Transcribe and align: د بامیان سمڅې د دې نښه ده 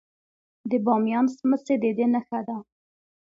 د 0.69 0.71
بامیان 0.85 1.25
سمڅې 1.37 1.75
د 1.83 1.85
دې 1.97 2.05
نښه 2.13 2.39
ده 2.47 2.57